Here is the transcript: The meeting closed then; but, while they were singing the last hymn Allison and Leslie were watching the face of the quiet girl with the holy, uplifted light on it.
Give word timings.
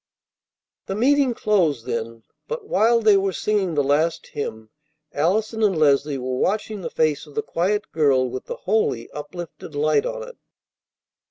The 0.87 0.95
meeting 0.95 1.35
closed 1.35 1.85
then; 1.85 2.23
but, 2.47 2.67
while 2.67 3.01
they 3.01 3.17
were 3.17 3.31
singing 3.33 3.75
the 3.75 3.83
last 3.83 4.25
hymn 4.33 4.71
Allison 5.13 5.61
and 5.61 5.77
Leslie 5.77 6.17
were 6.17 6.37
watching 6.39 6.81
the 6.81 6.89
face 6.89 7.27
of 7.27 7.35
the 7.35 7.43
quiet 7.43 7.91
girl 7.91 8.27
with 8.27 8.45
the 8.45 8.55
holy, 8.65 9.11
uplifted 9.11 9.75
light 9.75 10.07
on 10.07 10.27
it. 10.27 10.37